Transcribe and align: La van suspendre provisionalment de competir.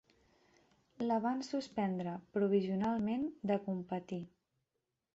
La 1.11 1.17
van 1.25 1.43
suspendre 1.49 2.15
provisionalment 2.39 3.31
de 3.53 3.63
competir. 3.71 4.23